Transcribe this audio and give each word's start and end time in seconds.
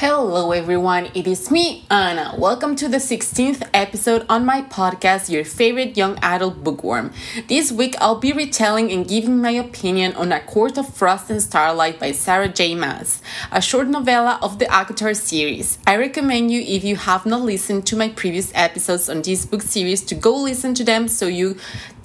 Hello, 0.00 0.52
everyone. 0.52 1.10
It 1.12 1.26
is 1.26 1.50
me, 1.50 1.84
Anna. 1.90 2.36
Welcome 2.38 2.76
to 2.76 2.86
the 2.86 2.98
16th 2.98 3.68
episode 3.74 4.24
on 4.28 4.46
my 4.46 4.62
podcast, 4.62 5.28
Your 5.28 5.44
Favorite 5.44 5.96
Young 5.96 6.16
Adult 6.22 6.62
Bookworm. 6.62 7.12
This 7.48 7.72
week, 7.72 7.96
I'll 8.00 8.20
be 8.20 8.32
retelling 8.32 8.92
and 8.92 9.08
giving 9.08 9.42
my 9.42 9.50
opinion 9.50 10.14
on 10.14 10.30
A 10.30 10.38
Court 10.38 10.78
of 10.78 10.94
Frost 10.94 11.30
and 11.30 11.42
Starlight 11.42 11.98
by 11.98 12.12
Sarah 12.12 12.46
J. 12.46 12.76
Maas, 12.76 13.20
a 13.50 13.60
short 13.60 13.88
novella 13.88 14.38
of 14.40 14.60
the 14.60 14.66
ACOTAR 14.66 15.16
series. 15.16 15.80
I 15.84 15.96
recommend 15.96 16.52
you, 16.52 16.60
if 16.60 16.84
you 16.84 16.94
have 16.94 17.26
not 17.26 17.40
listened 17.40 17.84
to 17.88 17.96
my 17.96 18.08
previous 18.10 18.52
episodes 18.54 19.08
on 19.08 19.22
this 19.22 19.46
book 19.46 19.62
series, 19.62 20.02
to 20.02 20.14
go 20.14 20.32
listen 20.32 20.74
to 20.74 20.84
them 20.84 21.08
so 21.08 21.26
you 21.26 21.56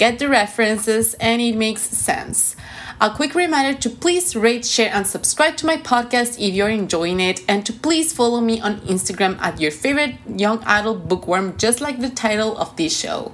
get 0.03 0.19
the 0.19 0.27
references 0.27 1.13
and 1.13 1.41
it 1.41 1.55
makes 1.55 1.81
sense. 1.81 2.57
A 2.99 3.09
quick 3.09 3.35
reminder 3.35 3.79
to 3.79 3.89
please 3.89 4.35
rate, 4.35 4.65
share, 4.65 4.91
and 4.93 5.07
subscribe 5.07 5.55
to 5.57 5.65
my 5.65 5.77
podcast 5.77 6.35
if 6.45 6.53
you're 6.53 6.67
enjoying 6.67 7.21
it, 7.21 7.39
and 7.47 7.65
to 7.65 7.71
please 7.71 8.11
follow 8.11 8.41
me 8.41 8.59
on 8.59 8.81
Instagram 8.81 9.39
at 9.39 9.61
your 9.61 9.71
favorite 9.71 10.15
young 10.27 10.61
adult 10.65 11.07
bookworm, 11.07 11.55
just 11.57 11.79
like 11.79 12.01
the 12.01 12.09
title 12.09 12.57
of 12.57 12.75
this 12.75 12.93
show. 12.93 13.31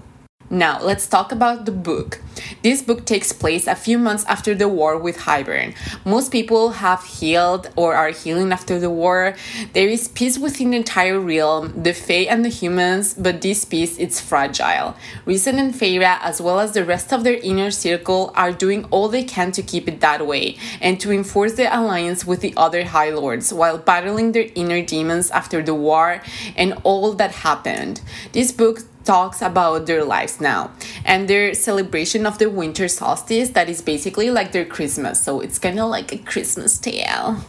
Now, 0.52 0.82
let's 0.82 1.06
talk 1.06 1.32
about 1.32 1.66
the 1.66 1.72
book. 1.72 2.22
This 2.64 2.82
book 2.82 3.06
takes 3.06 3.32
place 3.32 3.68
a 3.68 3.76
few 3.76 4.00
months 4.00 4.26
after 4.26 4.56
the 4.56 4.68
war 4.68 4.98
with 4.98 5.18
Hybern. 5.20 5.76
Most 6.06 6.32
people 6.32 6.72
have 6.72 7.04
healed 7.04 7.70
or 7.76 7.94
are 7.94 8.10
healing 8.10 8.52
after 8.52 8.80
the 8.80 8.90
war. 8.90 9.36
There 9.74 9.88
is 9.88 10.08
peace 10.08 10.40
within 10.40 10.72
the 10.72 10.78
entire 10.78 11.20
realm, 11.20 11.84
the 11.84 11.94
Fae 11.94 12.26
and 12.28 12.44
the 12.44 12.50
humans, 12.50 13.14
but 13.14 13.42
this 13.42 13.64
peace 13.64 13.98
is 14.00 14.20
fragile. 14.20 14.96
Rhysand 15.28 15.60
and 15.60 15.74
Feyre, 15.74 16.18
as 16.22 16.42
well 16.42 16.60
as 16.60 16.72
the 16.72 16.84
rest 16.84 17.14
of 17.14 17.24
their 17.24 17.38
inner 17.44 17.70
circle, 17.70 18.34
are 18.36 18.52
doing 18.52 18.86
all 18.86 19.08
they 19.08 19.24
can 19.24 19.52
to 19.52 19.62
keep 19.62 19.88
it 19.88 20.02
that 20.02 20.26
way 20.26 20.58
and 20.82 21.00
to 21.00 21.12
enforce 21.12 21.54
the 21.54 21.68
alliance 21.78 22.26
with 22.26 22.42
the 22.42 22.56
other 22.58 22.86
High 22.86 23.12
Lords 23.12 23.54
while 23.54 23.78
battling 23.78 24.32
their 24.32 24.50
inner 24.56 24.82
demons 24.82 25.30
after 25.30 25.62
the 25.62 25.76
war 25.76 26.24
and 26.56 26.74
all 26.84 27.14
that 27.14 27.32
happened. 27.32 28.02
This 28.32 28.52
book 28.52 28.82
talks 29.10 29.42
about 29.42 29.88
their 29.88 30.06
lives 30.06 30.40
now 30.40 30.70
and 31.04 31.28
their 31.28 31.56
celebration 31.56 32.28
of 32.28 32.38
the 32.38 32.48
winter 32.48 32.88
solstice 32.88 33.50
that 33.50 33.68
is 33.68 33.82
basically 33.82 34.30
like 34.30 34.52
their 34.52 34.66
Christmas. 34.66 35.24
So 35.24 35.42
it's 35.42 35.58
kind 35.58 35.80
of 35.80 35.90
like 35.90 36.14
a 36.14 36.20
Christmas 36.20 36.78
tale. 36.78 37.44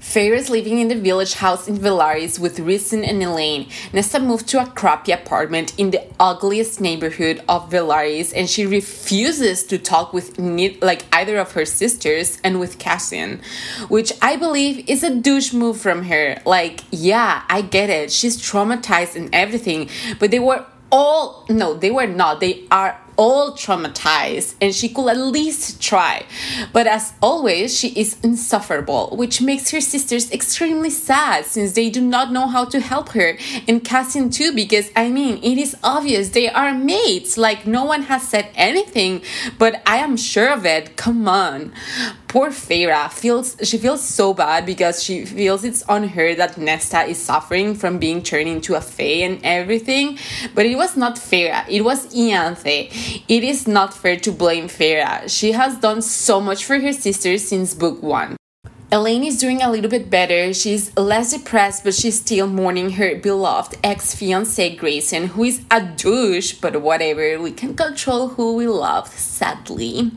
Feyre 0.00 0.34
is 0.34 0.48
living 0.48 0.78
in 0.78 0.88
the 0.88 0.94
village 0.94 1.34
house 1.34 1.68
in 1.68 1.76
Velaris 1.76 2.38
with 2.38 2.56
Rhysand 2.58 3.06
and 3.06 3.22
Elain. 3.22 3.68
Nesta 3.92 4.18
moved 4.18 4.48
to 4.48 4.62
a 4.62 4.66
crappy 4.66 5.12
apartment 5.12 5.78
in 5.78 5.90
the 5.90 6.02
ugliest 6.18 6.80
neighborhood 6.80 7.42
of 7.48 7.68
Velaris 7.70 8.32
and 8.34 8.48
she 8.48 8.64
refuses 8.64 9.62
to 9.64 9.78
talk 9.78 10.12
with 10.14 10.38
like 10.80 11.04
either 11.12 11.38
of 11.38 11.52
her 11.52 11.66
sisters 11.66 12.38
and 12.42 12.58
with 12.58 12.78
Cassian, 12.78 13.42
which 13.88 14.12
I 14.22 14.36
believe 14.36 14.88
is 14.88 15.02
a 15.02 15.14
douche 15.14 15.52
move 15.52 15.78
from 15.78 16.04
her. 16.04 16.40
Like, 16.46 16.80
yeah, 16.90 17.42
I 17.48 17.60
get 17.60 17.90
it. 17.90 18.10
She's 18.10 18.38
traumatized 18.38 19.16
and 19.16 19.28
everything, 19.34 19.90
but 20.18 20.30
they 20.30 20.40
were 20.40 20.64
all 20.90 21.44
no 21.48 21.74
they 21.74 21.90
were 21.90 22.06
not 22.06 22.40
they 22.40 22.64
are 22.70 22.98
all 23.20 23.52
traumatized 23.52 24.54
and 24.62 24.74
she 24.74 24.88
could 24.88 25.06
at 25.10 25.18
least 25.18 25.78
try. 25.78 26.24
But 26.72 26.86
as 26.86 27.12
always, 27.20 27.78
she 27.78 27.88
is 27.88 28.16
insufferable, 28.22 29.14
which 29.14 29.42
makes 29.42 29.70
her 29.72 29.80
sisters 29.82 30.32
extremely 30.32 30.88
sad 30.88 31.44
since 31.44 31.72
they 31.72 31.90
do 31.90 32.00
not 32.00 32.32
know 32.32 32.46
how 32.46 32.64
to 32.64 32.80
help 32.80 33.10
her. 33.10 33.36
And 33.68 33.84
Cassian 33.84 34.30
too, 34.30 34.54
because 34.54 34.90
I 34.96 35.10
mean, 35.10 35.36
it 35.42 35.58
is 35.58 35.76
obvious 35.84 36.30
they 36.30 36.48
are 36.48 36.72
mates. 36.72 37.36
Like, 37.36 37.66
no 37.66 37.84
one 37.84 38.04
has 38.04 38.26
said 38.26 38.48
anything, 38.54 39.20
but 39.58 39.82
I 39.84 39.98
am 39.98 40.16
sure 40.16 40.50
of 40.50 40.64
it. 40.64 40.96
Come 40.96 41.28
on. 41.28 41.72
Poor 42.30 42.50
Feyre 42.50 43.10
feels 43.10 43.56
she 43.64 43.76
feels 43.76 44.00
so 44.00 44.32
bad 44.32 44.64
because 44.64 45.02
she 45.02 45.24
feels 45.24 45.64
it's 45.64 45.82
on 45.88 46.06
her 46.10 46.32
that 46.36 46.56
Nesta 46.56 47.02
is 47.02 47.18
suffering 47.20 47.74
from 47.74 47.98
being 47.98 48.22
turned 48.22 48.48
into 48.48 48.76
a 48.76 48.80
fae 48.80 49.26
and 49.26 49.40
everything. 49.42 50.16
But 50.54 50.64
it 50.66 50.76
was 50.76 50.96
not 50.96 51.16
Feyre, 51.16 51.68
it 51.68 51.82
was 51.82 52.06
Ianthe 52.14 52.86
it 53.26 53.42
is 53.42 53.66
not 53.66 53.92
fair 53.92 54.16
to 54.16 54.30
blame 54.30 54.68
Feyre. 54.68 55.28
She 55.28 55.50
has 55.50 55.76
done 55.80 56.02
so 56.02 56.40
much 56.40 56.64
for 56.64 56.78
her 56.78 56.92
sister 56.92 57.36
since 57.36 57.74
book 57.74 58.00
one. 58.00 58.36
Elain 58.92 59.22
is 59.22 59.38
doing 59.38 59.62
a 59.62 59.70
little 59.70 59.88
bit 59.88 60.10
better. 60.10 60.52
She's 60.52 60.90
less 60.96 61.30
depressed, 61.30 61.84
but 61.84 61.94
she's 61.94 62.20
still 62.20 62.48
mourning 62.48 62.90
her 62.98 63.14
beloved 63.14 63.78
ex 63.84 64.16
fiance 64.16 64.76
Graysen, 64.76 65.28
who 65.28 65.44
is 65.44 65.60
a 65.70 65.80
douche, 65.80 66.54
but 66.54 66.82
whatever. 66.82 67.40
We 67.40 67.52
can 67.52 67.76
control 67.76 68.30
who 68.30 68.56
we 68.56 68.66
love, 68.66 69.06
sadly. 69.06 70.10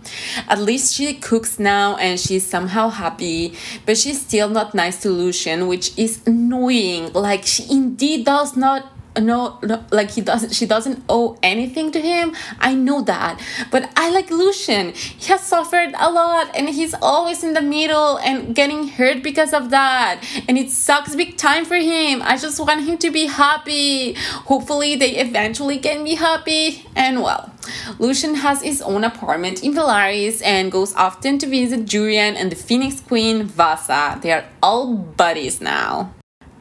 At 0.50 0.57
least 0.57 0.95
she 0.95 1.13
cooks 1.13 1.59
now 1.59 1.97
and 1.97 2.19
she's 2.19 2.47
somehow 2.47 2.89
happy, 2.89 3.53
but 3.85 3.95
she's 3.95 4.19
still 4.19 4.50
not 4.50 4.73
nice 4.73 5.00
to 5.03 5.09
Lucien, 5.09 5.67
which 5.67 5.95
is 5.95 6.22
annoying. 6.25 7.13
Like, 7.13 7.45
she 7.45 7.69
indeed 7.69 8.25
does 8.25 8.57
not 8.57 8.92
no, 9.19 9.59
no 9.63 9.84
like 9.91 10.12
he 10.12 10.22
doesn't 10.22 10.53
she 10.53 10.66
doesn't 10.66 11.03
owe 11.09 11.38
anything 11.44 11.91
to 11.91 12.01
him. 12.01 12.35
I 12.59 12.74
know 12.74 13.01
that. 13.01 13.40
But 13.72 13.91
i 13.96 14.09
like 14.09 14.29
lucien 14.29 14.94
he 14.94 15.28
has 15.28 15.41
suffered 15.41 15.94
a 15.97 16.09
lot 16.12 16.56
and 16.56 16.69
he's 16.69 16.94
always 16.96 17.44
in 17.44 17.53
the 17.53 17.62
middle 17.62 18.18
and 18.18 18.56
getting 18.56 18.88
hurt 18.88 19.24
because 19.24 19.53
of 19.53 19.69
that. 19.69 20.22
And 20.47 20.57
it 20.57 20.72
sucks 20.72 21.16
big 21.16 21.38
time 21.38 21.66
for 21.66 21.75
him. 21.75 22.22
I 22.24 22.38
just 22.38 22.59
want 22.59 22.85
him 22.85 22.97
to 23.00 23.12
be 23.12 23.28
happy. 23.28 24.13
Hopefully 24.13 24.96
they 24.96 25.18
eventually 25.18 25.78
can 25.78 26.03
be 26.03 26.16
happy. 26.16 26.85
And 26.95 27.22
well 27.22 27.51
Lucien 28.00 28.35
has 28.35 28.62
his 28.62 28.81
own 28.81 29.03
apartment 29.03 29.63
in 29.63 29.74
Velaris 29.74 30.41
and 30.44 30.72
goes 30.72 30.94
often 30.95 31.38
to 31.40 31.47
visit 31.47 31.85
Jurian 31.85 32.35
and 32.35 32.51
the 32.51 32.56
Phoenix 32.56 33.00
Queen 33.00 33.44
Vassa. 33.44 34.19
They 34.22 34.31
are 34.31 34.45
all 34.62 34.95
buddies 34.95 35.62
now. 35.62 36.13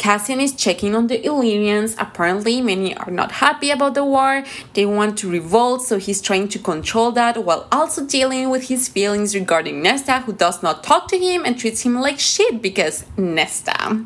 Cassian 0.03 0.41
is 0.41 0.53
checking 0.57 0.97
on 0.97 1.07
the 1.07 1.25
Illyrians. 1.25 1.95
Apparently, 1.97 2.61
many 2.61 2.93
are 2.97 3.13
not 3.13 3.31
happy 3.31 3.71
about 3.71 3.95
the 3.95 4.05
war. 4.05 4.43
They 4.75 4.85
want 4.85 5.17
to 5.19 5.31
revolt, 5.31 5.83
so 5.83 5.97
he's 5.97 6.21
trying 6.21 6.49
to 6.49 6.59
control 6.59 7.13
that 7.13 7.45
while 7.45 7.69
also 7.71 8.05
dealing 8.05 8.51
with 8.51 8.67
his 8.67 8.89
feelings 8.89 9.33
regarding 9.33 9.81
Nesta, 9.81 10.19
who 10.23 10.33
does 10.33 10.61
not 10.61 10.83
talk 10.83 11.07
to 11.11 11.17
him 11.17 11.45
and 11.45 11.57
treats 11.57 11.83
him 11.83 12.01
like 12.01 12.19
shit 12.19 12.61
because 12.61 13.05
Nesta. 13.17 14.05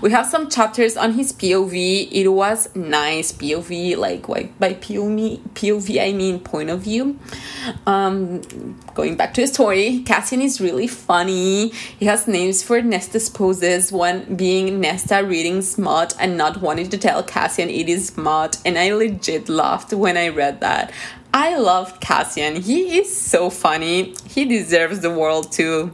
We 0.00 0.12
have 0.12 0.24
some 0.24 0.48
chapters 0.48 0.96
on 0.96 1.12
his 1.12 1.34
POV. 1.34 2.08
It 2.10 2.28
was 2.28 2.74
nice 2.74 3.30
POV, 3.30 3.98
like, 3.98 4.26
by 4.58 4.72
POV, 4.72 5.40
POV 5.52 6.02
I 6.02 6.12
mean 6.14 6.40
point 6.40 6.70
of 6.70 6.80
view. 6.80 7.18
Um, 7.86 8.40
going 8.94 9.16
back 9.16 9.34
to 9.34 9.42
the 9.42 9.46
story, 9.46 10.02
Cassian 10.06 10.40
is 10.40 10.58
really 10.58 10.86
funny. 10.86 11.68
He 11.68 12.06
has 12.06 12.26
names 12.26 12.62
for 12.62 12.80
Nesta's 12.80 13.28
poses, 13.28 13.92
one 13.92 14.36
being 14.36 14.80
Nesta 14.80 15.22
reading 15.34 15.62
smart 15.62 16.14
and 16.20 16.38
not 16.38 16.60
wanting 16.60 16.88
to 16.88 16.96
tell 16.96 17.20
Cassian 17.20 17.68
it 17.68 17.88
is 17.88 18.06
smart, 18.06 18.56
and 18.64 18.78
I 18.78 18.92
legit 18.94 19.48
laughed 19.48 19.92
when 19.92 20.16
I 20.16 20.28
read 20.28 20.60
that. 20.60 20.92
I 21.32 21.56
love 21.56 21.98
Cassian. 21.98 22.62
He 22.62 22.98
is 23.00 23.08
so 23.32 23.50
funny. 23.50 24.14
He 24.28 24.44
deserves 24.44 25.00
the 25.00 25.10
world 25.10 25.50
too. 25.50 25.92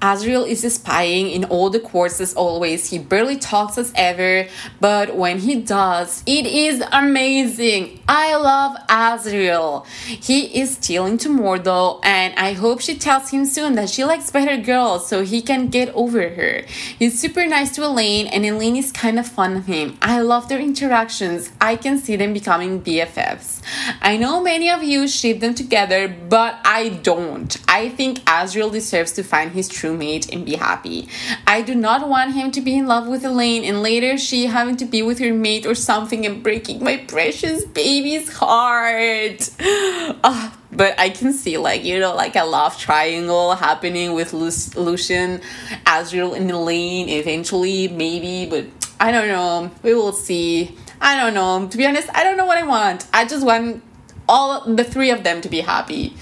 Azriel 0.00 0.46
is 0.46 0.62
spying 0.72 1.30
in 1.30 1.44
all 1.44 1.70
the 1.70 1.80
courts 1.80 2.20
as 2.20 2.34
always. 2.34 2.90
He 2.90 2.98
barely 2.98 3.36
talks 3.36 3.78
as 3.78 3.92
ever, 3.96 4.48
but 4.80 5.16
when 5.16 5.38
he 5.40 5.56
does, 5.60 6.22
it 6.26 6.46
is 6.46 6.82
amazing. 6.92 8.00
I 8.08 8.36
love 8.36 8.76
Azriel. 8.88 9.86
He 9.86 10.60
is 10.60 10.76
stealing 10.76 11.18
to 11.18 11.28
Mordor, 11.28 12.00
and 12.04 12.34
I 12.36 12.52
hope 12.52 12.80
she 12.80 12.96
tells 12.96 13.30
him 13.30 13.44
soon 13.44 13.74
that 13.74 13.90
she 13.90 14.04
likes 14.04 14.30
better 14.30 14.56
girls 14.56 15.08
so 15.08 15.24
he 15.24 15.42
can 15.42 15.68
get 15.68 15.88
over 15.94 16.28
her. 16.30 16.62
He's 16.98 17.18
super 17.18 17.46
nice 17.46 17.74
to 17.74 17.84
Elain, 17.84 18.28
and 18.28 18.44
Elain 18.44 18.76
is 18.76 18.92
kind 18.92 19.18
of 19.18 19.26
fun 19.26 19.56
of 19.56 19.66
him. 19.66 19.98
I 20.00 20.20
love 20.20 20.48
their 20.48 20.60
interactions. 20.60 21.50
I 21.60 21.76
can 21.76 21.98
see 21.98 22.16
them 22.16 22.32
becoming 22.32 22.82
BFFs. 22.82 23.62
I 24.00 24.16
know 24.16 24.40
many 24.40 24.70
of 24.70 24.82
you 24.82 25.08
ship 25.08 25.40
them 25.40 25.54
together, 25.54 26.08
but 26.08 26.58
I 26.64 26.90
don't. 27.02 27.56
I 27.66 27.88
think 27.88 28.20
Azriel 28.20 28.70
deserves 28.70 29.12
to 29.12 29.22
find 29.22 29.52
his 29.52 29.68
true 29.68 29.87
mate 29.92 30.32
and 30.32 30.44
be 30.44 30.56
happy. 30.56 31.08
I 31.46 31.62
do 31.62 31.74
not 31.74 32.08
want 32.08 32.34
him 32.34 32.50
to 32.52 32.60
be 32.60 32.76
in 32.76 32.86
love 32.86 33.06
with 33.06 33.24
Elain 33.24 33.64
and 33.64 33.82
later 33.82 34.18
she 34.18 34.46
having 34.46 34.76
to 34.76 34.84
be 34.84 35.02
with 35.02 35.18
her 35.18 35.32
mate 35.32 35.66
or 35.66 35.74
something 35.74 36.26
and 36.26 36.42
breaking 36.42 36.82
my 36.82 36.96
precious 36.96 37.64
baby's 37.64 38.32
heart. 38.32 39.50
Uh, 39.60 40.50
but 40.72 40.98
I 40.98 41.10
can 41.10 41.32
see 41.32 41.58
like 41.58 41.84
you 41.84 41.98
know 41.98 42.14
like 42.14 42.36
a 42.36 42.44
love 42.44 42.78
triangle 42.78 43.54
happening 43.54 44.12
with 44.14 44.32
Lu- 44.32 44.82
Lucien, 44.82 45.40
Azriel, 45.86 46.36
and 46.36 46.50
Elain 46.50 47.08
eventually 47.08 47.88
maybe, 47.88 48.48
but 48.48 48.66
I 49.00 49.12
don't 49.12 49.28
know. 49.28 49.70
We 49.82 49.94
will 49.94 50.12
see. 50.12 50.76
I 51.00 51.16
don't 51.16 51.34
know. 51.34 51.68
To 51.68 51.76
be 51.76 51.86
honest, 51.86 52.08
I 52.12 52.24
don't 52.24 52.36
know 52.36 52.46
what 52.46 52.58
I 52.58 52.64
want. 52.64 53.06
I 53.12 53.24
just 53.24 53.46
want 53.46 53.82
all 54.28 54.62
the 54.74 54.84
three 54.84 55.10
of 55.10 55.22
them 55.24 55.40
to 55.40 55.48
be 55.48 55.60
happy 55.60 56.16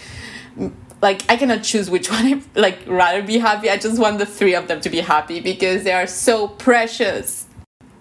like 1.02 1.22
I 1.30 1.36
cannot 1.36 1.62
choose 1.62 1.90
which 1.90 2.10
one 2.16 2.24
I 2.26 2.42
like 2.58 2.78
rather 2.86 3.22
be 3.22 3.38
happy. 3.38 3.70
I 3.70 3.76
just 3.76 3.98
want 3.98 4.18
the 4.18 4.26
three 4.26 4.54
of 4.54 4.68
them 4.68 4.80
to 4.82 4.90
be 4.90 5.00
happy 5.00 5.40
because 5.40 5.84
they 5.84 5.92
are 5.92 6.06
so 6.06 6.48
precious. 6.48 7.45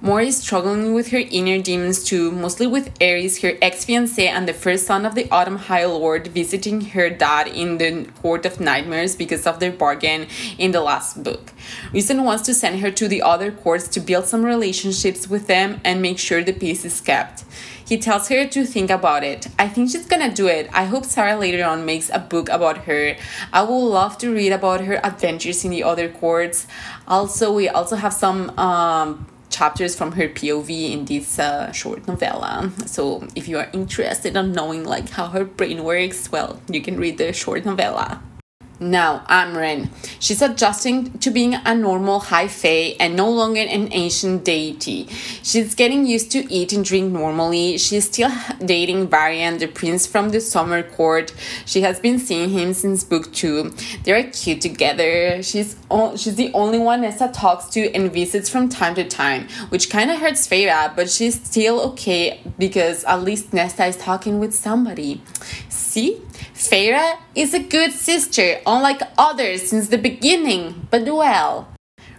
Mori 0.06 0.28
is 0.28 0.38
struggling 0.38 0.94
with 0.94 1.08
her 1.08 1.24
inner 1.32 1.60
demons 1.60 2.04
too, 2.04 2.30
mostly 2.30 2.68
with 2.68 2.92
Eris, 3.02 3.42
her 3.42 3.54
ex 3.60 3.86
fiance, 3.86 4.28
and 4.28 4.48
the 4.48 4.54
first 4.54 4.86
son 4.86 5.04
of 5.04 5.16
the 5.16 5.28
Autumn 5.32 5.58
High 5.58 5.86
Lord 5.86 6.28
visiting 6.28 6.80
her 6.94 7.10
dad 7.10 7.48
in 7.48 7.80
the 7.80 8.06
Court 8.22 8.46
of 8.46 8.60
Nightmares 8.60 9.16
because 9.16 9.48
of 9.48 9.60
their 9.60 9.72
bargain 9.72 10.28
in 10.60 10.74
the 10.74 10.82
last 10.82 11.24
book. 11.24 11.52
Rhysand 11.92 12.24
wants 12.24 12.44
to 12.44 12.54
send 12.54 12.82
her 12.82 12.92
to 12.92 13.08
the 13.08 13.24
other 13.24 13.52
courts 13.52 13.88
to 13.88 14.00
build 14.00 14.26
some 14.26 14.46
relationships 14.46 15.28
with 15.28 15.48
them 15.48 15.82
and 15.84 16.04
make 16.04 16.20
sure 16.20 16.44
the 16.44 16.54
peace 16.54 16.86
is 16.86 17.02
kept. 17.02 17.44
He 17.84 17.98
tells 17.98 18.28
her 18.30 18.46
to 18.46 18.64
think 18.64 18.92
about 18.92 19.24
it. 19.24 19.48
I 19.58 19.68
think 19.68 19.90
she's 19.90 20.06
gonna 20.06 20.32
do 20.32 20.46
it. 20.46 20.70
I 20.72 20.86
hope 20.86 21.06
Sarah 21.06 21.36
later 21.36 21.66
on 21.66 21.84
makes 21.84 22.12
a 22.14 22.20
book 22.20 22.50
about 22.50 22.86
her. 22.86 23.16
I 23.52 23.64
would 23.64 23.88
love 23.90 24.20
to 24.20 24.32
read 24.32 24.52
about 24.52 24.82
her 24.82 25.04
adventures 25.04 25.66
in 25.66 25.72
the 25.72 25.82
other 25.82 26.10
courts. 26.10 26.68
Also, 27.08 27.52
we 27.52 27.70
also 27.70 27.96
have 27.96 28.14
some 28.14 28.52
um, 28.60 29.26
chapters 29.56 29.96
from 29.96 30.12
her 30.14 30.28
POV 30.28 30.92
in 30.92 31.06
this 31.06 31.40
uh, 31.40 31.72
short 31.72 32.08
novella. 32.08 32.72
So 32.86 33.28
if 33.36 33.48
you 33.48 33.58
are 33.58 33.70
interested 33.72 34.36
in 34.36 34.52
knowing 34.52 34.84
like 34.84 35.10
how 35.10 35.28
her 35.28 35.46
brain 35.46 35.84
works, 35.84 36.32
well, 36.32 36.60
you 36.68 36.82
can 36.82 36.98
read 36.98 37.18
the 37.18 37.32
short 37.32 37.66
novella. 37.66 38.22
Now, 38.80 39.24
Amren. 39.30 39.90
She's 40.20 40.42
adjusting 40.42 41.18
to 41.20 41.32
being 41.32 41.54
a 41.54 41.74
normal 41.74 42.20
high 42.20 42.50
fae 42.50 42.96
and 43.00 43.16
no 43.16 43.30
longer 43.30 43.62
an 43.62 43.88
ancient 43.94 44.44
deity. 44.44 45.08
She's 45.44 45.76
getting 45.76 46.06
used 46.06 46.30
to 46.32 46.52
eat 46.54 46.74
and 46.74 46.84
drink 46.84 47.14
normally. 47.14 47.78
She's 47.78 48.06
still 48.06 48.32
dating 48.60 49.08
Varian, 49.08 49.60
the 49.60 49.68
prince 49.68 50.06
from 50.06 50.30
the 50.30 50.42
summer 50.42 50.84
court. 50.84 51.34
She 51.66 51.82
has 51.82 52.02
been 52.02 52.20
seeing 52.20 52.50
him 52.50 52.74
since 52.74 53.06
book 53.06 53.32
two. 53.32 53.74
They're 54.04 54.30
cute 54.30 54.60
together. 54.60 55.42
She's 55.42 55.78
o- 55.90 56.18
she's 56.18 56.36
the 56.36 56.52
only 56.54 56.80
one 56.80 57.02
Nesta 57.02 57.30
talks 57.34 57.68
to 57.70 57.94
and 57.94 58.12
visits 58.12 58.50
from 58.50 58.68
time 58.68 58.96
to 58.96 59.06
time, 59.06 59.48
which 59.70 59.90
kind 59.90 60.12
of 60.12 60.20
hurts 60.20 60.46
Feyre, 60.48 60.94
but 60.96 61.10
she's 61.10 61.36
still 61.36 61.80
okay 61.92 62.42
because 62.60 63.06
at 63.06 63.24
least 63.24 63.54
Nesta 63.54 63.86
is 63.86 63.96
talking 63.96 64.40
with 64.40 64.54
somebody. 64.54 65.22
See? 65.70 66.22
Feyre 66.56 67.18
is 67.36 67.54
a 67.54 67.60
good 67.60 67.92
sister, 67.92 68.62
unlike 68.66 69.02
others 69.18 69.70
since 69.70 69.90
the 69.90 69.98
beginning, 69.98 70.88
but 70.90 71.04
well. 71.04 71.68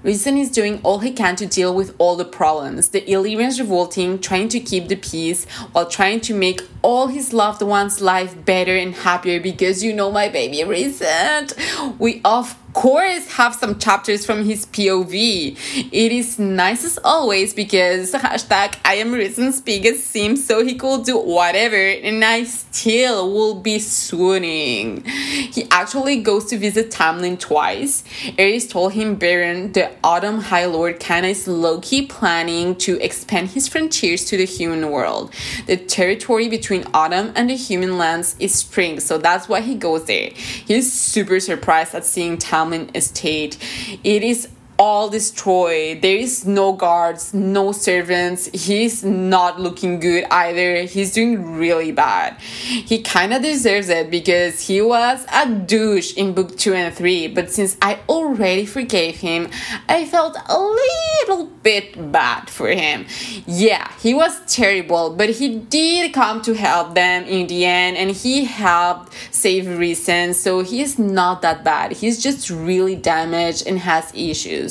Rhysand 0.04 0.38
is 0.38 0.50
doing 0.50 0.78
all 0.82 0.98
he 0.98 1.10
can 1.10 1.36
to 1.36 1.46
deal 1.46 1.74
with 1.74 1.94
all 1.96 2.16
the 2.16 2.24
problems. 2.26 2.90
The 2.90 3.10
Illyrians 3.10 3.58
revolting, 3.58 4.18
trying 4.18 4.50
to 4.50 4.60
keep 4.60 4.88
the 4.88 4.96
peace, 4.96 5.46
while 5.72 5.88
trying 5.88 6.20
to 6.20 6.34
make 6.34 6.60
all 6.82 7.06
his 7.06 7.32
loved 7.32 7.62
ones' 7.62 8.02
life 8.02 8.44
better 8.44 8.76
and 8.76 8.94
happier 8.94 9.40
because 9.40 9.82
you 9.82 9.94
know 9.94 10.12
my 10.12 10.28
baby 10.28 10.58
Rhysand. 10.58 11.54
We 11.98 12.20
of 12.22 12.56
course 12.76 13.26
have 13.32 13.54
some 13.54 13.78
chapters 13.78 14.26
from 14.26 14.44
his 14.44 14.66
POV. 14.66 15.56
It 15.90 16.12
is 16.12 16.38
nice 16.38 16.84
as 16.84 16.98
always 17.02 17.54
because 17.54 18.12
hashtag 18.12 18.76
I 18.84 18.96
am 18.96 19.14
Rhysand's 19.14 19.62
biggest 19.62 20.08
sim 20.08 20.36
so 20.36 20.62
he 20.62 20.74
could 20.74 21.04
do 21.04 21.16
whatever 21.16 21.74
and 21.74 22.22
I 22.22 22.44
still 22.44 23.32
will 23.32 23.54
be 23.62 23.78
swooning. 23.78 25.02
He 25.06 25.66
actually 25.70 26.20
goes 26.20 26.44
to 26.50 26.58
visit 26.58 26.90
Tamlin 26.90 27.40
twice. 27.40 28.04
Eris 28.36 28.66
told 28.66 28.92
him 28.92 29.14
Beron, 29.14 29.72
the 29.72 29.90
Autumn 30.04 30.40
High 30.42 30.66
Lord 30.66 31.00
Canna 31.00 31.28
is 31.28 31.48
low-key 31.48 32.08
planning 32.08 32.76
to 32.76 33.02
expand 33.02 33.48
his 33.48 33.66
frontiers 33.68 34.26
to 34.26 34.36
the 34.36 34.44
human 34.44 34.90
world. 34.90 35.32
The 35.66 35.78
territory 35.78 36.50
between 36.50 36.84
Autumn 36.92 37.32
and 37.36 37.48
the 37.48 37.56
human 37.56 37.96
lands 37.96 38.36
is 38.38 38.54
spring, 38.54 39.00
so 39.00 39.16
that's 39.16 39.48
why 39.48 39.62
he 39.62 39.76
goes 39.76 40.04
there. 40.04 40.28
He's 40.34 40.92
super 40.92 41.40
surprised 41.40 41.94
at 41.94 42.04
seeing 42.04 42.36
Tamlin 42.36 42.65
estate. 42.72 43.58
It 44.04 44.22
is 44.22 44.48
all 44.78 45.08
destroyed. 45.08 46.02
There 46.02 46.16
is 46.16 46.46
no 46.46 46.72
guards, 46.72 47.32
no 47.32 47.72
servants. 47.72 48.48
He's 48.52 49.04
not 49.04 49.60
looking 49.60 50.00
good 50.00 50.24
either. 50.30 50.82
He's 50.82 51.12
doing 51.12 51.56
really 51.56 51.92
bad. 51.92 52.38
He 52.40 53.02
kind 53.02 53.32
of 53.32 53.42
deserves 53.42 53.88
it 53.88 54.10
because 54.10 54.66
he 54.66 54.82
was 54.82 55.24
a 55.32 55.48
douche 55.48 56.14
in 56.14 56.34
book 56.34 56.56
2 56.56 56.74
and 56.74 56.94
3, 56.94 57.28
but 57.28 57.50
since 57.50 57.76
I 57.80 58.00
already 58.08 58.66
forgave 58.66 59.16
him, 59.16 59.48
I 59.88 60.04
felt 60.04 60.36
a 60.48 60.58
little 60.58 61.46
bit 61.62 62.12
bad 62.12 62.50
for 62.50 62.68
him. 62.68 63.06
Yeah, 63.46 63.90
he 64.00 64.14
was 64.14 64.40
terrible, 64.46 65.10
but 65.10 65.30
he 65.30 65.58
did 65.58 66.12
come 66.12 66.42
to 66.42 66.54
help 66.54 66.94
them 66.94 67.24
in 67.24 67.46
the 67.46 67.64
end 67.64 67.96
and 67.96 68.10
he 68.10 68.44
helped 68.44 69.12
save 69.30 69.64
Rhysand, 69.64 70.34
so 70.34 70.60
he's 70.60 70.98
not 70.98 71.42
that 71.42 71.64
bad. 71.64 71.92
He's 71.92 72.22
just 72.22 72.50
really 72.50 72.96
damaged 72.96 73.66
and 73.66 73.78
has 73.78 74.12
issues. 74.14 74.65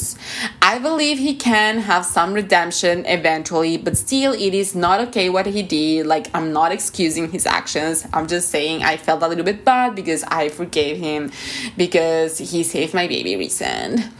I 0.61 0.79
believe 0.79 1.17
he 1.17 1.35
can 1.35 1.79
have 1.79 2.05
some 2.05 2.33
redemption 2.33 3.05
eventually, 3.05 3.77
but 3.77 3.97
still, 3.97 4.33
it 4.33 4.53
is 4.53 4.75
not 4.75 4.99
okay 5.07 5.29
what 5.29 5.45
he 5.45 5.61
did. 5.61 6.05
Like, 6.05 6.27
I'm 6.33 6.51
not 6.51 6.71
excusing 6.71 7.31
his 7.31 7.45
actions. 7.45 8.05
I'm 8.13 8.27
just 8.27 8.49
saying 8.49 8.83
I 8.83 8.97
felt 8.97 9.23
a 9.23 9.27
little 9.27 9.45
bit 9.45 9.63
bad 9.63 9.95
because 9.95 10.23
I 10.23 10.49
forgave 10.49 10.97
him 10.97 11.31
because 11.77 12.37
he 12.37 12.63
saved 12.63 12.93
my 12.93 13.07
baby 13.07 13.33
Rhysand. 13.35 14.11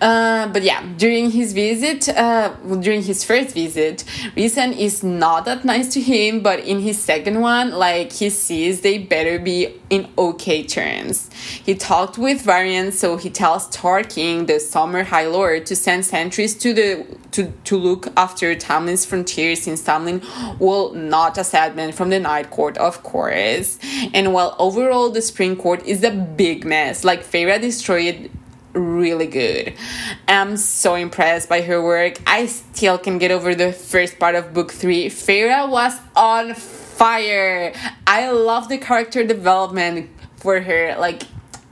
Uh, 0.00 0.48
but 0.48 0.62
yeah, 0.62 0.84
during 0.96 1.30
his 1.30 1.52
visit, 1.52 2.08
uh, 2.08 2.54
during 2.80 3.02
his 3.02 3.24
first 3.24 3.54
visit, 3.54 4.04
Rhysand 4.36 4.76
is 4.78 5.02
not 5.02 5.44
that 5.44 5.64
nice 5.64 5.92
to 5.94 6.00
him, 6.00 6.40
but 6.40 6.60
in 6.60 6.80
his 6.80 7.00
second 7.00 7.40
one, 7.40 7.70
like 7.70 8.12
he 8.12 8.30
sees 8.30 8.80
they 8.80 8.98
better 8.98 9.38
be 9.38 9.80
in 9.90 10.08
okay 10.18 10.62
terms. 10.64 11.30
He 11.34 11.74
talked 11.74 12.18
with 12.18 12.42
Varian, 12.42 12.92
so 12.92 13.16
he 13.16 13.30
tells 13.30 13.68
Tarquin, 13.68 14.46
the 14.46 14.60
Summer 14.60 15.04
High 15.04 15.26
Lord, 15.26 15.66
to 15.66 15.76
send 15.76 16.04
sentries 16.04 16.54
to 16.56 16.72
the 16.72 17.06
to, 17.32 17.52
to 17.64 17.76
look 17.76 18.06
after 18.16 18.54
Tamlin's 18.54 19.04
frontier 19.04 19.56
since 19.56 19.82
Tamlin 19.82 20.22
will 20.60 20.94
not 20.94 21.36
accept 21.36 21.74
men 21.74 21.90
from 21.90 22.10
the 22.10 22.20
Night 22.20 22.50
Court, 22.50 22.78
of 22.78 23.02
course. 23.02 23.78
And 24.12 24.32
while 24.32 24.54
overall 24.58 25.10
the 25.10 25.22
Spring 25.22 25.56
Court 25.56 25.84
is 25.84 26.04
a 26.04 26.12
big 26.12 26.64
mess, 26.64 27.02
like 27.02 27.24
Feyre 27.24 27.60
destroyed 27.60 28.30
really 28.74 29.26
good. 29.26 29.74
I'm 30.28 30.56
so 30.56 30.94
impressed 30.94 31.48
by 31.48 31.62
her 31.62 31.82
work. 31.82 32.18
I 32.26 32.46
still 32.46 32.98
can 32.98 33.18
get 33.18 33.30
over 33.30 33.54
the 33.54 33.72
first 33.72 34.18
part 34.18 34.34
of 34.34 34.52
book 34.52 34.72
three. 34.72 35.06
Feyre 35.06 35.68
was 35.68 35.98
on 36.16 36.54
fire. 36.54 37.72
I 38.06 38.30
love 38.30 38.68
the 38.68 38.78
character 38.78 39.24
development 39.24 40.10
for 40.36 40.60
her. 40.60 40.96
Like, 40.98 41.22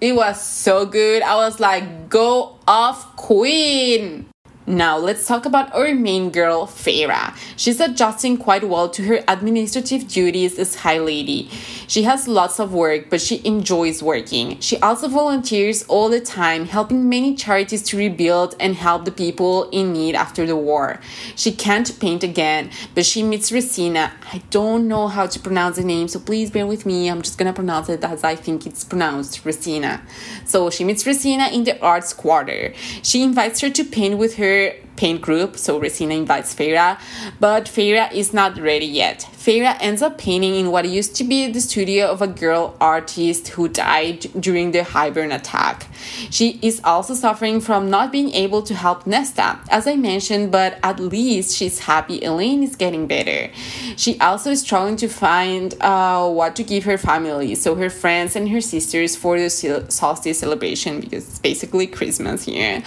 it 0.01 0.15
was 0.15 0.43
so 0.43 0.87
good. 0.87 1.23
I 1.23 1.37
was 1.37 1.61
like, 1.61 2.09
go 2.09 2.59
off, 2.67 3.17
queen. 3.17 4.27
Now, 4.65 4.97
let's 4.97 5.27
talk 5.27 5.45
about 5.45 5.75
our 5.75 5.93
main 5.93 6.31
girl, 6.31 6.67
Feyre. 6.67 7.37
She's 7.57 7.81
adjusting 7.81 8.37
quite 8.37 8.63
well 8.63 8.89
to 8.91 9.03
her 9.05 9.25
administrative 9.27 10.07
duties 10.07 10.57
as 10.57 10.77
High 10.77 10.99
Lady. 10.99 11.51
She 11.93 12.05
has 12.05 12.27
lots 12.27 12.59
of 12.59 12.73
work, 12.73 13.11
but 13.11 13.21
she 13.21 13.43
enjoys 13.45 14.03
working. 14.03 14.59
She 14.61 14.79
also 14.79 15.09
volunteers 15.09 15.83
all 15.89 16.09
the 16.09 16.23
time, 16.23 16.65
helping 16.65 17.07
many 17.07 17.35
charities 17.35 17.83
to 17.89 17.99
rebuild 17.99 18.57
and 18.59 18.75
help 18.75 19.05
the 19.05 19.11
people 19.11 19.69
in 19.69 19.93
need 19.93 20.15
after 20.15 20.47
the 20.47 20.57
war. 20.57 21.01
She 21.37 21.53
can't 21.53 22.01
paint 22.01 22.25
again, 22.25 22.71
but 22.95 23.05
she 23.05 23.23
meets 23.23 23.51
Ressina. 23.51 24.11
I 24.33 24.39
don't 24.49 24.89
know 24.89 25.07
how 25.07 25.27
to 25.27 25.39
pronounce 25.39 25.77
the 25.77 25.85
name, 25.85 26.09
so 26.09 26.19
please 26.19 26.51
bear 26.51 26.67
with 26.67 26.87
me. 26.87 27.11
I'm 27.11 27.21
just 27.21 27.37
gonna 27.37 27.53
pronounce 27.53 27.91
it 27.91 28.03
as 28.03 28.25
I 28.25 28.37
think 28.37 28.67
it's 28.67 28.85
pronounced, 28.85 29.45
Ressina. 29.45 30.01
So 30.47 30.71
she 30.71 30.85
meets 30.85 31.05
Ressina 31.05 31.53
in 31.53 31.65
the 31.65 31.79
arts 31.83 32.15
quarter. 32.15 32.73
She 33.03 33.23
invites 33.23 33.61
her 33.61 33.69
to 33.69 33.85
paint 33.85 34.17
with 34.17 34.37
her 34.37 34.73
paint 35.03 35.21
group, 35.21 35.57
so 35.57 35.81
Ressina 35.81 36.17
invites 36.17 36.55
Feyre, 36.55 36.97
but 37.41 37.65
Feyre 37.65 38.13
is 38.13 38.33
not 38.33 38.57
ready 38.57 38.87
yet. 38.87 39.27
Feyre 39.33 39.77
ends 39.81 40.01
up 40.01 40.17
painting 40.17 40.55
in 40.55 40.71
what 40.71 40.89
used 40.89 41.17
to 41.17 41.25
be 41.25 41.51
the 41.51 41.61
studio 41.61 42.07
of 42.07 42.23
a 42.23 42.29
girl 42.29 42.77
artist 42.81 43.49
who 43.49 43.67
died 43.69 44.21
during 44.39 44.71
the 44.71 44.83
Hybern 44.83 45.35
attack. 45.35 45.89
She 46.31 46.61
is 46.63 46.81
also 46.85 47.15
suffering 47.15 47.61
from 47.61 47.91
not 47.91 48.13
being 48.13 48.33
able 48.33 48.63
to 48.63 48.75
help 48.77 49.05
Nesta, 49.05 49.59
as 49.71 49.89
I 49.89 49.97
mentioned, 49.97 50.53
but 50.53 50.79
at 50.85 51.01
least 51.01 51.57
she's 51.57 51.81
happy 51.81 52.21
Elain 52.23 52.63
is 52.63 52.77
getting 52.77 53.09
better. 53.09 53.51
She 53.97 54.21
also 54.21 54.51
is 54.51 54.61
struggling 54.61 54.95
to 54.99 55.09
find 55.09 55.75
uh, 55.81 56.31
what 56.31 56.55
to 56.55 56.63
give 56.63 56.85
her 56.85 56.97
family, 56.97 57.57
so 57.57 57.75
her 57.75 57.91
friends 57.91 58.37
and 58.37 58.49
her 58.51 58.61
sisters 58.61 59.17
for 59.17 59.37
the 59.37 59.51
solstice 59.89 60.39
celebration 60.39 61.01
because 61.01 61.27
it's 61.29 61.41
basically 61.41 61.89
Christmas 61.89 62.45
here. 62.45 62.83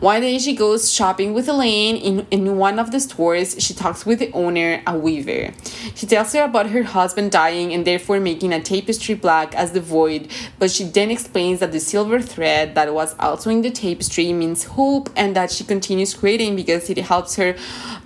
One 0.00 0.20
day 0.20 0.38
she 0.38 0.54
goes 0.54 0.92
shopping 0.92 1.32
with 1.32 1.45
Elain 1.48 1.96
in, 1.96 2.26
in 2.30 2.56
one 2.56 2.78
of 2.78 2.90
the 2.90 3.00
stores. 3.00 3.56
She 3.58 3.74
talks 3.74 4.04
with 4.04 4.18
the 4.18 4.30
owner, 4.32 4.82
a 4.86 4.96
weaver. 4.96 5.52
She 5.94 6.06
tells 6.06 6.32
her 6.32 6.44
about 6.44 6.70
her 6.70 6.82
husband 6.82 7.32
dying 7.32 7.72
and 7.72 7.86
therefore 7.86 8.20
making 8.20 8.52
a 8.52 8.60
tapestry 8.60 9.14
black 9.14 9.54
as 9.54 9.72
the 9.72 9.80
void, 9.80 10.28
but 10.58 10.70
she 10.70 10.84
then 10.84 11.10
explains 11.10 11.60
that 11.60 11.72
the 11.72 11.80
silver 11.80 12.20
thread 12.20 12.74
that 12.74 12.92
was 12.92 13.14
also 13.18 13.50
in 13.50 13.62
the 13.62 13.70
tapestry 13.70 14.32
means 14.32 14.64
hope 14.64 15.08
and 15.16 15.34
that 15.36 15.50
she 15.50 15.64
continues 15.64 16.14
creating 16.14 16.56
because 16.56 16.90
it 16.90 16.98
helps 16.98 17.36
her 17.36 17.56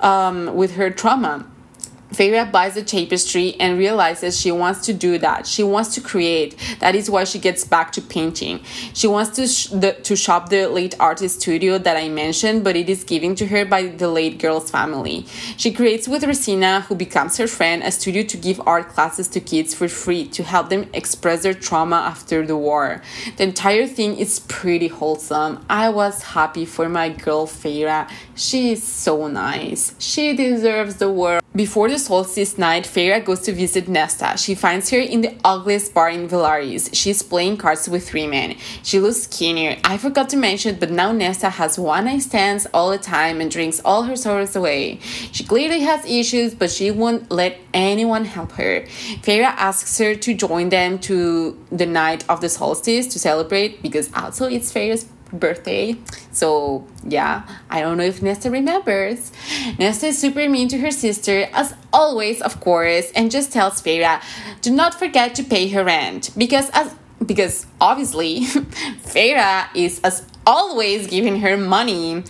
um, 0.01 0.55
with 0.55 0.73
her 0.73 0.91
trauma. 0.91 1.50
Feyre 2.13 2.51
buys 2.51 2.77
a 2.77 2.83
tapestry 2.83 3.55
and 3.61 3.79
realizes 3.79 4.41
she 4.41 4.51
wants 4.51 4.85
to 4.87 4.93
do 4.93 5.19
that. 5.19 5.47
She 5.47 5.63
wants 5.63 5.95
to 5.95 6.01
create. 6.01 6.57
That 6.81 6.95
is 6.95 7.09
why 7.09 7.25
she 7.25 7.39
gets 7.39 7.65
back 7.65 7.93
to 7.93 8.03
painting. 8.03 8.61
She 8.95 9.07
wants 9.07 9.37
to 9.37 9.47
sh- 9.47 9.67
the, 9.67 9.93
to 9.93 10.17
shop 10.17 10.49
the 10.49 10.67
late 10.67 10.95
artist 10.99 11.41
studio 11.41 11.79
that 11.79 11.97
I 11.97 12.09
mentioned, 12.09 12.65
but 12.65 12.77
it 12.77 12.89
is 12.89 13.05
given 13.05 13.35
to 13.37 13.47
her 13.47 13.65
by 13.65 13.87
the 13.87 14.09
late 14.09 14.39
girl's 14.39 14.71
family. 14.71 15.27
She 15.57 15.73
creates 15.73 16.09
with 16.09 16.25
Rosina, 16.25 16.83
who 16.83 16.95
becomes 16.95 17.37
her 17.37 17.47
friend, 17.47 17.83
a 17.83 17.91
studio 17.91 18.23
to 18.25 18.37
give 18.37 18.61
art 18.67 18.89
classes 18.89 19.29
to 19.29 19.41
kids 19.41 19.75
for 19.75 19.89
free 19.89 20.27
to 20.29 20.43
help 20.43 20.69
them 20.69 20.89
express 20.93 21.43
their 21.43 21.55
trauma 21.55 21.97
after 21.97 22.45
the 22.45 22.57
war. 22.57 23.03
The 23.37 23.45
entire 23.45 23.87
thing 23.87 24.17
is 24.17 24.41
pretty 24.41 24.89
wholesome. 24.89 25.65
I 25.69 25.89
was 25.91 26.23
happy 26.23 26.65
for 26.65 26.89
my 26.89 27.09
girl 27.09 27.47
Feyre. 27.47 28.11
She 28.35 28.73
is 28.73 28.83
so 28.83 29.29
nice. 29.29 29.95
She 29.99 30.35
deserves 30.35 30.97
the 30.97 31.11
world. 31.11 31.43
Before 31.53 31.89
the 31.89 31.99
solstice 31.99 32.59
night, 32.59 32.85
Feyre 32.85 33.25
goes 33.25 33.41
to 33.41 33.53
visit 33.53 33.89
Nesta. 33.89 34.39
She 34.39 34.55
finds 34.55 34.89
her 34.91 35.01
in 35.01 35.23
the 35.23 35.35
ugliest 35.45 35.93
bar 35.93 36.09
in 36.09 36.29
Velaris. 36.29 36.91
She's 36.93 37.25
playing 37.25 37.57
cards 37.57 37.89
with 37.89 38.09
three 38.09 38.29
men. 38.29 38.57
She 38.85 39.01
looks 39.01 39.23
skinnier. 39.23 39.77
I 39.83 39.99
forgot 39.99 40.29
to 40.29 40.37
mention, 40.37 40.77
but 40.79 40.93
now 40.93 41.11
Nesta 41.11 41.51
has 41.51 41.77
one 41.77 42.05
night 42.05 42.23
stands 42.23 42.69
all 42.73 42.91
the 42.91 42.99
time 42.99 43.41
and 43.41 43.51
drinks 43.51 43.81
all 43.85 44.05
her 44.05 44.15
sorrows 44.15 44.55
away. 44.55 45.01
She 45.33 45.43
clearly 45.43 45.81
has 45.81 46.05
issues, 46.05 46.55
but 46.55 46.71
she 46.71 46.93
won't 46.93 47.33
let 47.33 47.59
anyone 47.75 48.27
help 48.27 48.53
her. 48.53 48.83
Feyre 49.23 49.53
asks 49.57 49.99
her 49.99 50.15
to 50.15 50.35
join 50.35 50.69
them 50.69 51.01
to 51.01 51.59
the 51.73 51.87
night 51.87 52.25
of 52.29 52.41
the 52.41 52.49
solstice 52.49 53.09
to 53.09 53.19
celebrate 53.19 53.83
because 53.83 54.09
also 54.15 54.47
it's 54.47 54.73
Feyre's 54.73 55.05
birthday. 55.33 55.97
So, 56.33 56.87
yeah, 57.05 57.43
I 57.69 57.81
don't 57.81 57.99
know 57.99 58.05
if 58.05 58.23
Nesta 58.23 58.51
remembers. 58.51 59.33
Nesta 59.79 60.07
is 60.07 60.19
super 60.19 60.49
mean 60.49 60.69
to 60.69 60.79
her 60.79 60.91
sister, 60.91 61.49
as 61.53 61.75
always, 61.93 62.41
of 62.43 62.61
course, 62.61 63.11
and 63.13 63.31
just 63.31 63.53
tells 63.53 63.83
Feyre, 63.83 64.23
do 64.63 64.71
not 64.71 64.95
forget 64.95 65.35
to 65.37 65.43
pay 65.43 65.69
her 65.69 65.85
rent. 65.85 66.31
Because, 66.37 66.71
as 66.71 66.95
because 67.25 67.67
obviously, 67.81 68.41
Feyre 69.05 69.69
is, 69.75 70.01
as 70.03 70.27
always, 70.47 71.07
giving 71.07 71.41
her 71.41 71.57
money 71.57 72.25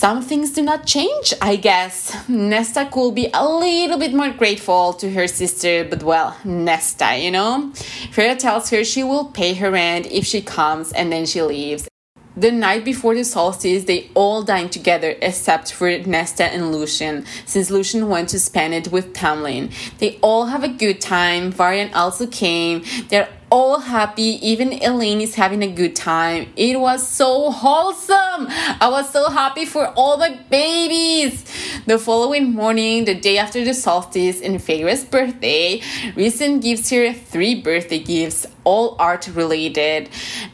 some 0.00 0.22
things 0.22 0.52
do 0.52 0.62
not 0.62 0.86
change, 0.86 1.34
I 1.42 1.56
guess. 1.56 2.26
Nesta 2.26 2.88
could 2.90 3.14
be 3.14 3.28
a 3.34 3.46
little 3.46 3.98
bit 3.98 4.14
more 4.14 4.30
grateful 4.30 4.94
to 4.94 5.10
her 5.10 5.28
sister, 5.28 5.84
but 5.84 6.02
well, 6.02 6.34
Nesta, 6.42 7.18
you 7.18 7.30
know? 7.30 7.70
Feyre 8.10 8.38
tells 8.38 8.70
her 8.70 8.82
she 8.82 9.04
will 9.04 9.26
pay 9.26 9.52
her 9.52 9.70
rent 9.70 10.06
if 10.06 10.24
she 10.24 10.40
comes 10.40 10.90
and 10.92 11.12
then 11.12 11.26
she 11.26 11.42
leaves. 11.42 11.89
The 12.36 12.52
night 12.52 12.84
before 12.84 13.14
the 13.14 13.24
solstice, 13.24 13.84
they 13.84 14.08
all 14.14 14.42
dine 14.42 14.68
together 14.68 15.16
except 15.20 15.72
for 15.72 15.90
Nesta 15.98 16.44
and 16.44 16.70
Lucien, 16.70 17.26
since 17.44 17.70
Lucien 17.70 18.08
went 18.08 18.28
to 18.28 18.38
spend 18.38 18.72
it 18.72 18.92
with 18.92 19.12
Tamlin. 19.12 19.72
They 19.98 20.18
all 20.22 20.46
have 20.46 20.62
a 20.62 20.68
good 20.68 21.00
time. 21.00 21.50
Varian 21.50 21.92
also 21.92 22.28
came. 22.28 22.84
They're 23.08 23.28
all 23.50 23.80
happy. 23.80 24.38
Even 24.46 24.72
Elain 24.72 25.20
is 25.20 25.34
having 25.34 25.62
a 25.62 25.66
good 25.66 25.96
time. 25.96 26.52
It 26.56 26.78
was 26.78 27.06
so 27.06 27.50
wholesome. 27.50 28.46
I 28.48 28.88
was 28.88 29.10
so 29.10 29.28
happy 29.28 29.64
for 29.64 29.88
all 29.88 30.16
the 30.16 30.38
babies. 30.48 31.44
The 31.86 31.98
following 31.98 32.52
morning, 32.52 33.06
the 33.06 33.14
day 33.14 33.38
after 33.38 33.64
the 33.64 33.74
solstice 33.74 34.40
and 34.40 34.62
Feyre's 34.62 35.04
birthday, 35.04 35.80
Rhysand 36.14 36.62
gives 36.62 36.90
her 36.90 37.12
three 37.12 37.60
birthday 37.60 37.98
gifts, 37.98 38.46
all 38.64 38.96
art 38.98 39.28
related. 39.28 40.08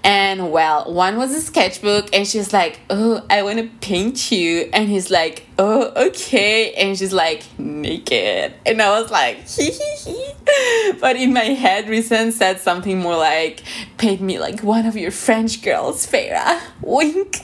And 0.04 0.52
well, 0.52 0.92
one 0.92 1.16
was 1.16 1.32
a 1.34 1.40
sketchbook, 1.40 2.14
and 2.14 2.26
she's 2.26 2.52
like, 2.52 2.80
Oh, 2.90 3.24
I 3.28 3.42
want 3.42 3.58
to 3.58 3.68
paint 3.86 4.30
you. 4.30 4.68
And 4.72 4.88
he's 4.88 5.10
like, 5.10 5.46
Oh, 5.58 5.92
okay. 6.08 6.72
And 6.74 6.96
she's 6.98 7.12
like, 7.12 7.42
Naked. 7.58 8.54
And 8.64 8.82
I 8.82 9.00
was 9.00 9.10
like, 9.10 9.38
Hee 9.48 9.70
hee 9.70 9.96
hee. 10.04 10.94
But 11.00 11.16
in 11.16 11.32
my 11.32 11.44
head, 11.44 11.86
Rhysand 11.86 12.32
said 12.32 12.60
something 12.60 12.98
more 12.98 13.16
like, 13.16 13.62
Paint 13.98 14.20
me 14.20 14.38
like 14.38 14.60
one 14.62 14.86
of 14.86 14.96
your 14.96 15.10
French 15.10 15.62
girls, 15.62 16.06
Feyre. 16.06 16.60
Wink. 16.82 17.38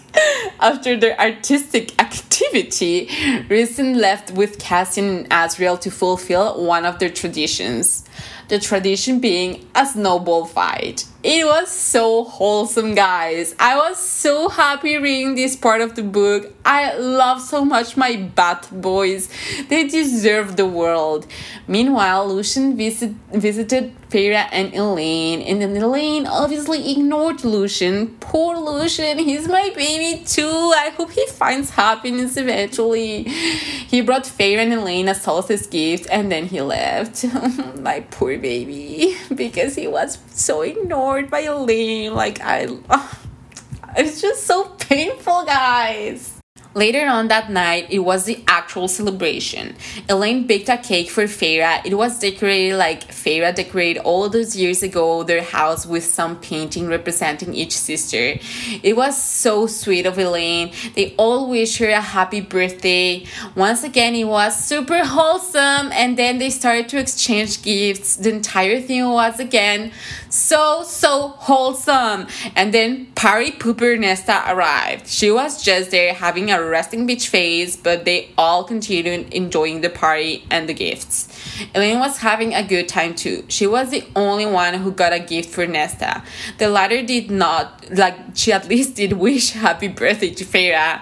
After 0.61 0.97
their 0.97 1.19
artistic 1.19 1.99
activity, 2.01 3.07
Rhysand 3.49 3.97
left 3.97 4.31
with 4.33 4.59
Cassian 4.59 5.03
and 5.03 5.31
Azriel 5.31 5.81
to 5.81 5.91
fulfill 5.91 6.65
one 6.65 6.85
of 6.85 6.99
their 6.99 7.11
traditions 7.11 8.05
the 8.49 8.59
tradition 8.59 9.21
being 9.21 9.69
a 9.75 9.87
snowball 9.87 10.45
fight. 10.45 11.07
It 11.25 11.47
was 11.47 11.71
so 11.71 12.25
wholesome, 12.25 12.97
guys. 12.97 13.55
I 13.57 13.77
was 13.77 13.97
so 13.97 14.49
happy 14.49 14.97
reading 14.97 15.37
this 15.37 15.55
part 15.55 15.81
of 15.81 15.95
the 15.95 16.03
book. 16.03 16.53
I 16.65 16.95
love 16.95 17.41
so 17.41 17.65
much 17.65 17.97
my 17.97 18.17
bat 18.17 18.69
boys. 18.73 19.29
They 19.69 19.87
deserve 19.87 20.57
the 20.57 20.67
world. 20.67 21.29
Meanwhile, 21.69 22.27
Lucien 22.27 22.77
visit, 22.77 23.13
visited 23.33 23.95
Feyre 24.11 24.49
and 24.51 24.75
Elain, 24.75 25.41
and 25.43 25.63
then 25.63 25.77
Elain 25.77 26.27
obviously 26.27 26.91
ignored 26.91 27.45
Lucien. 27.45 28.17
Poor 28.19 28.57
Lucien, 28.59 29.19
he's 29.19 29.47
my 29.47 29.71
baby 29.77 30.25
too. 30.25 30.73
I 30.77 30.91
hope 30.97 31.13
he 31.13 31.27
finds 31.29 31.71
happiness 31.71 32.37
eventually. 32.37 33.23
He 33.23 34.01
brought 34.01 34.25
Feyre 34.25 34.59
and 34.59 34.73
Elain 34.73 35.09
a 35.09 35.15
solstice 35.15 35.67
gift, 35.67 36.09
and 36.11 36.33
then 36.33 36.47
he 36.47 36.61
left. 36.61 37.25
my 37.81 38.01
poor 38.11 38.37
baby, 38.39 39.17
because 39.35 39.77
he 39.77 39.87
was 39.87 40.19
so 40.35 40.63
ignored 40.63 41.12
ignored 41.17 41.31
by 41.31 41.43
Elain. 41.43 42.15
Like 42.15 42.41
I, 42.43 42.69
it's 43.97 44.21
just 44.21 44.45
so 44.45 44.65
painful, 44.65 45.45
guys. 45.45 46.32
Later 46.75 47.07
on 47.07 47.29
that 47.29 47.51
night, 47.51 47.87
it 47.91 48.01
was 48.01 48.25
the 48.25 48.43
actual 48.47 48.89
celebration. 48.89 49.77
Elain 50.09 50.47
baked 50.47 50.69
a 50.69 50.79
cake 50.79 51.11
for 51.11 51.25
Feyre. 51.25 51.85
It 51.85 51.95
was 51.95 52.19
decorated 52.19 52.77
like 52.77 53.09
Feyre 53.09 53.55
decorated 53.55 54.01
all 54.01 54.29
those 54.29 54.57
years 54.57 54.83
ago 54.83 55.23
their 55.23 55.43
house 55.43 55.85
with 55.85 56.05
some 56.05 56.41
painting 56.41 56.89
representing 56.89 57.55
each 57.55 57.77
sister. 57.77 58.39
It 58.83 58.97
was 58.97 59.23
so 59.23 59.67
sweet 59.67 60.07
of 60.07 60.19
Elain. 60.19 60.73
They 60.95 61.15
all 61.17 61.51
wished 61.51 61.79
her 61.79 61.89
a 61.89 62.01
happy 62.01 62.41
birthday. 62.41 63.27
Once 63.55 63.85
again, 63.85 64.15
it 64.15 64.25
was 64.25 64.57
super 64.65 65.05
wholesome, 65.05 65.93
and 65.93 66.17
then 66.17 66.39
they 66.39 66.51
started 66.51 66.89
to 66.91 66.99
exchange 66.99 67.63
gifts. 67.63 68.17
The 68.17 68.31
entire 68.31 68.81
thing 68.81 69.09
was 69.09 69.39
again 69.41 69.93
so 70.31 70.83
so 70.83 71.29
wholesome. 71.29 72.27
And 72.57 72.73
then 72.73 73.07
Party 73.15 73.53
Pooper 73.53 73.99
Nesta 73.99 74.43
arrived. 74.49 75.07
She 75.07 75.31
was 75.31 75.63
just 75.63 75.91
there 75.91 76.15
having 76.15 76.51
a 76.51 76.62
resting 76.69 77.07
bitch 77.07 77.29
face, 77.29 77.77
but 77.77 78.05
they 78.05 78.31
all 78.39 78.65
continued 78.65 79.33
enjoying 79.33 79.81
the 79.81 79.91
party 79.91 80.45
and 80.51 80.69
the 80.69 80.75
gifts. 80.75 81.29
Elain 81.75 81.99
was 81.99 82.19
having 82.19 82.55
a 82.55 82.63
good 82.63 82.89
time 82.89 83.15
too. 83.15 83.45
She 83.49 83.67
was 83.67 83.91
the 83.91 84.05
only 84.15 84.47
one 84.47 84.75
who 84.75 84.93
got 84.93 85.13
a 85.13 85.19
gift 85.19 85.51
for 85.51 85.67
Nesta. 85.67 86.23
The 86.59 86.69
latter 86.69 87.03
did 87.03 87.31
not, 87.31 87.91
like, 87.91 88.15
she 88.35 88.53
at 88.53 88.69
least 88.69 88.97
did 88.97 89.15
wish 89.15 89.51
happy 89.51 89.89
birthday 89.89 90.31
to 90.31 90.45
Feyre. 90.45 91.01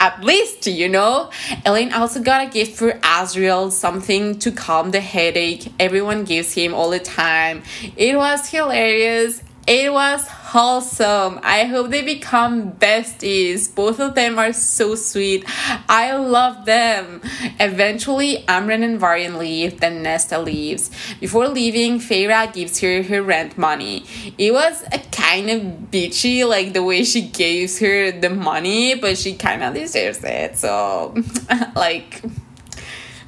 At 0.00 0.24
least, 0.24 0.66
you 0.66 0.88
know? 0.88 1.30
Elain 1.64 1.92
also 1.92 2.20
got 2.20 2.46
a 2.46 2.50
gift 2.50 2.76
for 2.76 2.92
Azriel, 3.00 3.70
something 3.70 4.38
to 4.38 4.50
calm 4.50 4.90
the 4.90 5.00
headache 5.00 5.72
everyone 5.78 6.24
gives 6.24 6.54
him 6.54 6.74
all 6.74 6.90
the 6.90 6.98
time. 6.98 7.62
It 7.96 8.16
was 8.16 8.48
hilarious 8.48 9.42
it 9.66 9.92
was 9.92 10.26
wholesome. 10.26 11.38
I 11.42 11.64
hope 11.64 11.90
they 11.90 12.02
become 12.02 12.72
besties. 12.72 13.72
Both 13.72 14.00
of 14.00 14.14
them 14.14 14.38
are 14.38 14.52
so 14.52 14.96
sweet. 14.96 15.44
I 15.88 16.16
love 16.16 16.64
them. 16.64 17.20
Eventually, 17.60 18.44
Amren 18.48 18.82
and 18.82 18.98
Varian 18.98 19.38
leave, 19.38 19.78
then 19.80 20.02
Nesta 20.02 20.40
leaves. 20.40 20.90
Before 21.20 21.46
leaving, 21.46 22.00
Feyre 22.00 22.52
gives 22.52 22.80
her 22.80 23.04
her 23.04 23.22
rent 23.22 23.56
money. 23.56 24.04
It 24.36 24.52
was 24.52 24.82
a 24.92 24.98
kind 24.98 25.48
of 25.48 25.62
bitchy, 25.90 26.46
like 26.46 26.72
the 26.72 26.82
way 26.82 27.04
she 27.04 27.22
gives 27.22 27.78
her 27.78 28.10
the 28.10 28.30
money, 28.30 28.96
but 28.96 29.16
she 29.16 29.34
kind 29.34 29.62
of 29.62 29.74
deserves 29.74 30.24
it. 30.24 30.58
So, 30.58 31.14
like, 31.76 32.20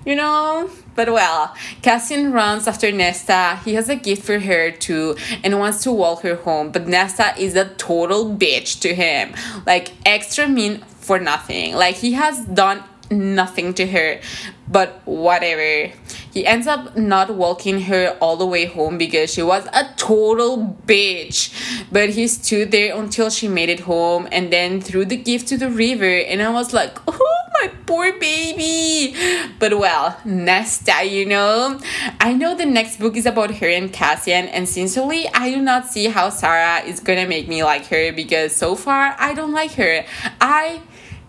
you 0.05 0.17
know, 0.17 0.69
but 0.95 1.13
well, 1.13 1.55
Cassian 1.83 2.33
runs 2.33 2.67
after 2.67 2.91
Nesta. 2.93 3.61
He 3.65 3.75
has 3.75 3.89
a 3.89 3.97
gift 3.97 4.25
for 4.25 4.39
her 4.39 4.71
too 4.71 5.17
and 5.43 5.59
wants 5.59 5.83
to 5.85 5.93
walk 5.93 6.23
her 6.23 6.37
home, 6.37 6.71
but 6.71 6.87
Nesta 6.87 7.35
is 7.39 7.55
a 7.57 7.69
total 7.75 8.35
bitch 8.35 8.81
to 8.81 8.95
him. 8.95 9.35
Like 9.67 9.93
extra 10.07 10.49
mean 10.49 10.79
for 11.01 11.19
nothing. 11.19 11.75
Like 11.75 11.97
he 11.97 12.13
has 12.13 12.41
done 12.47 12.83
nothing 13.11 13.75
to 13.75 13.87
her, 13.87 14.21
but 14.69 15.01
whatever. 15.05 15.93
He 16.33 16.47
ends 16.47 16.67
up 16.67 16.97
not 16.97 17.35
walking 17.35 17.83
her 17.83 18.17
all 18.21 18.37
the 18.37 18.47
way 18.47 18.67
home 18.67 18.99
because 18.99 19.33
she 19.33 19.43
was 19.43 19.67
a 19.73 19.93
total 19.97 20.77
bitch. 20.87 21.53
But 21.93 22.11
he 22.11 22.27
stood 22.29 22.71
there 22.71 22.97
until 22.97 23.31
she 23.31 23.49
made 23.49 23.69
it 23.69 23.81
home 23.81 24.29
and 24.33 24.53
then 24.53 24.81
threw 24.81 25.05
the 25.05 25.17
gift 25.17 25.49
to 25.49 25.57
the 25.57 25.71
river. 25.71 26.05
And 26.05 26.43
I 26.43 26.51
was 26.51 26.73
like, 26.73 26.99
oh 27.09 27.44
my 27.65 27.73
poor 27.87 28.19
baby. 28.19 29.17
But 29.59 29.79
well, 29.79 30.19
Nesta, 30.25 31.05
you 31.05 31.27
know. 31.27 31.81
I 32.21 32.33
know 32.33 32.55
the 32.55 32.67
next 32.67 32.99
book 32.99 33.17
is 33.17 33.27
about 33.27 33.57
her 33.57 33.69
and 33.69 33.93
Cassian, 33.93 34.49
and 34.49 34.69
sincerely, 34.69 35.29
I 35.33 35.51
do 35.51 35.61
not 35.63 35.87
see 35.87 36.07
how 36.07 36.29
Sarah 36.29 36.85
is 36.85 37.01
gonna 37.01 37.27
make 37.27 37.49
me 37.49 37.65
like 37.65 37.87
her 37.87 38.13
because 38.13 38.55
so 38.55 38.75
far 38.75 39.17
I 39.19 39.35
don't 39.35 39.53
like 39.53 39.73
her. 39.73 40.05
I 40.41 40.83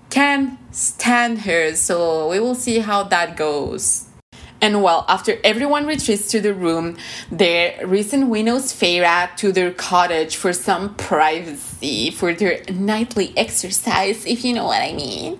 can 0.09 0.57
stand 0.71 1.39
her, 1.41 1.73
so 1.75 2.29
we 2.29 2.39
will 2.39 2.55
see 2.55 2.79
how 2.79 3.03
that 3.03 3.37
goes. 3.37 4.07
And 4.65 4.81
well, 4.81 5.05
after 5.07 5.37
everyone 5.43 5.85
retreats 5.85 6.27
to 6.29 6.41
the 6.41 6.51
room, 6.51 6.97
the 7.31 7.75
Rhysand 7.81 8.29
winnows 8.29 8.73
Feyre 8.73 9.29
to 9.37 9.51
their 9.51 9.71
cottage 9.71 10.37
for 10.37 10.53
some 10.53 10.95
privacy, 10.95 12.09
for 12.09 12.33
their 12.33 12.63
nightly 12.73 13.31
exercise, 13.37 14.25
if 14.25 14.43
you 14.43 14.55
know 14.55 14.65
what 14.65 14.81
I 14.81 14.93
mean. 14.93 15.37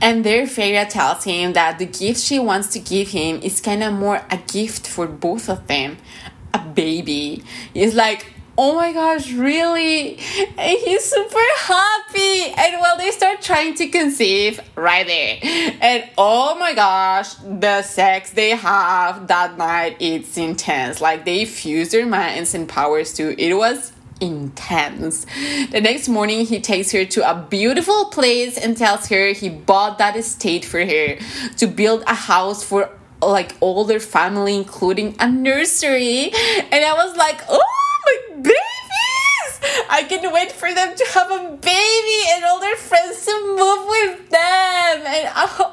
And 0.00 0.24
there, 0.24 0.42
Feyre 0.42 0.88
tells 0.88 1.22
him 1.22 1.52
that 1.52 1.78
the 1.78 1.86
gift 1.86 2.20
she 2.20 2.40
wants 2.40 2.66
to 2.72 2.80
give 2.80 3.10
him 3.10 3.40
is 3.42 3.60
kind 3.60 3.84
of 3.84 3.92
more 3.92 4.26
a 4.28 4.38
gift 4.38 4.88
for 4.88 5.06
both 5.06 5.48
of 5.48 5.68
them 5.68 5.98
a 6.52 6.58
baby. 6.58 7.44
It's 7.74 7.94
like, 7.94 8.34
oh 8.58 8.74
my 8.74 8.92
gosh, 8.92 9.32
really? 9.32 10.18
And 10.58 10.78
he's 10.78 11.04
super 11.04 11.38
happy. 11.58 12.52
And 12.56 12.80
well, 12.80 12.98
they 12.98 13.12
start 13.12 13.40
trying 13.40 13.74
to 13.74 13.88
conceive 13.88 14.60
right 14.74 15.06
there. 15.06 15.38
And 15.80 16.10
oh 16.18 16.58
my 16.58 16.74
gosh, 16.74 17.34
the 17.34 17.82
sex 17.82 18.30
they 18.30 18.50
have 18.50 19.28
that 19.28 19.56
night, 19.56 19.96
it's 20.00 20.36
intense. 20.36 21.00
Like 21.00 21.24
they 21.24 21.44
fuse 21.44 21.90
their 21.90 22.04
minds 22.04 22.52
and 22.52 22.68
powers 22.68 23.14
too. 23.14 23.36
It 23.38 23.54
was 23.54 23.92
intense. 24.20 25.24
The 25.70 25.80
next 25.80 26.08
morning, 26.08 26.44
he 26.44 26.60
takes 26.60 26.90
her 26.90 27.04
to 27.04 27.30
a 27.30 27.46
beautiful 27.48 28.06
place 28.06 28.58
and 28.58 28.76
tells 28.76 29.08
her 29.08 29.32
he 29.32 29.48
bought 29.48 29.98
that 29.98 30.16
estate 30.16 30.64
for 30.64 30.84
her 30.84 31.16
to 31.58 31.66
build 31.68 32.02
a 32.08 32.14
house 32.14 32.64
for 32.64 32.90
like 33.22 33.54
all 33.60 33.84
their 33.84 34.00
family, 34.00 34.56
including 34.56 35.14
a 35.20 35.30
nursery. 35.30 36.32
And 36.72 36.84
I 36.84 36.94
was 36.94 37.16
like, 37.16 37.40
oh! 37.48 37.77
I 39.98 40.04
can 40.04 40.32
wait 40.32 40.52
for 40.52 40.72
them 40.72 40.94
to 40.94 41.04
have 41.12 41.28
a 41.28 41.56
baby 41.56 42.20
and 42.30 42.44
all 42.44 42.60
their 42.60 42.76
friends 42.76 43.26
to 43.26 43.32
move 43.58 43.84
with 43.88 44.30
them. 44.30 44.96
And 45.04 45.28
I, 45.34 45.72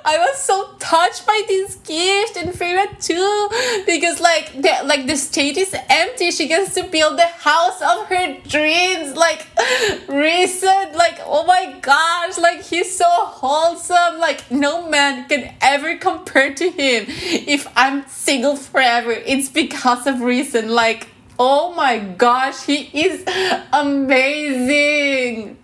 I 0.04 0.16
was 0.16 0.38
so 0.38 0.76
touched 0.78 1.26
by 1.26 1.42
this 1.48 1.74
gift 1.82 2.36
and 2.36 2.50
Feyre 2.50 2.86
too, 3.04 3.48
because 3.84 4.20
like 4.20 4.52
the 4.62 4.72
like 4.84 5.08
the 5.08 5.16
state 5.16 5.56
is 5.56 5.74
empty. 5.90 6.30
She 6.30 6.46
gets 6.46 6.74
to 6.74 6.84
build 6.84 7.18
the 7.18 7.26
house 7.26 7.82
of 7.82 8.06
her 8.06 8.38
dreams. 8.46 9.16
Like 9.16 9.44
Rhysand, 10.06 10.94
like 10.94 11.18
oh 11.24 11.44
my 11.44 11.76
gosh, 11.82 12.38
like 12.38 12.62
he's 12.62 12.96
so 12.96 13.08
wholesome. 13.08 14.20
Like 14.20 14.52
no 14.52 14.88
man 14.88 15.26
can 15.28 15.52
ever 15.60 15.96
compare 15.96 16.54
to 16.54 16.70
him. 16.70 17.06
If 17.08 17.66
I'm 17.74 18.06
single 18.06 18.54
forever, 18.54 19.10
it's 19.10 19.48
because 19.48 20.06
of 20.06 20.16
Rhysand. 20.16 20.68
Like 20.68 21.08
Oh 21.38 21.72
my 21.74 21.98
gosh, 21.98 22.64
he 22.64 22.88
is 22.92 23.24
amazing! 23.72 25.56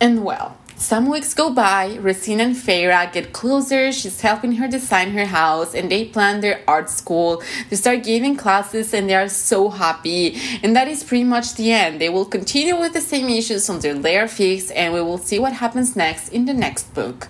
And 0.00 0.24
well, 0.24 0.56
some 0.74 1.08
weeks 1.08 1.32
go 1.34 1.52
by, 1.52 1.98
Racine 2.00 2.40
and 2.40 2.56
Feyre 2.56 3.12
get 3.12 3.32
closer, 3.32 3.92
she's 3.92 4.20
helping 4.20 4.52
her 4.52 4.66
design 4.66 5.12
her 5.12 5.26
house, 5.26 5.74
and 5.74 5.90
they 5.90 6.06
plan 6.06 6.40
their 6.40 6.62
art 6.66 6.90
school. 6.90 7.42
They 7.68 7.76
start 7.76 8.02
giving 8.02 8.34
classes 8.34 8.92
and 8.92 9.08
they 9.08 9.14
are 9.14 9.28
so 9.28 9.68
happy. 9.68 10.40
And 10.62 10.74
that 10.74 10.88
is 10.88 11.04
pretty 11.04 11.24
much 11.24 11.54
the 11.54 11.70
end. 11.70 12.00
They 12.00 12.08
will 12.08 12.24
continue 12.24 12.76
with 12.76 12.94
the 12.94 13.00
same 13.00 13.28
issues 13.28 13.68
until 13.68 14.00
they 14.00 14.16
are 14.16 14.26
fixed, 14.26 14.72
and 14.72 14.92
we 14.92 15.02
will 15.02 15.18
see 15.18 15.38
what 15.38 15.52
happens 15.52 15.94
next 15.94 16.30
in 16.30 16.46
the 16.46 16.54
next 16.54 16.94
book. 16.94 17.28